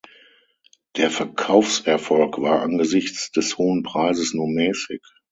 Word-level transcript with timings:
Der 0.95 1.11
Verkaufserfolg 1.11 2.41
war 2.41 2.63
angesichts 2.63 3.29
des 3.33 3.59
hohen 3.59 3.83
Preises 3.83 4.33
nur 4.33 4.47
mäßig. 4.47 5.03